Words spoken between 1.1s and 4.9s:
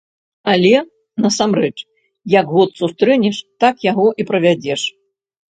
насамрэч, як год сустрэнеш, так яго і правядзеш.